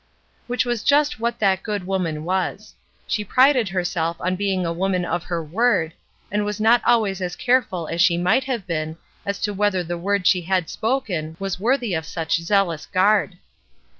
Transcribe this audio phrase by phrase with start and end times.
[0.47, 2.73] Which was just what that good woman was.
[3.05, 5.93] She prided herself on being a woman of her word,
[6.31, 9.99] and was not always as careful as she might have been as to whether the
[9.99, 13.37] word she had spoken was worthy of such zealous guard.